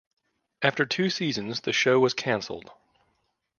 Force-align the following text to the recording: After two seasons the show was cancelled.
After 0.63 0.83
two 0.83 1.11
seasons 1.11 1.61
the 1.61 1.71
show 1.71 1.99
was 1.99 2.15
cancelled. 2.15 2.71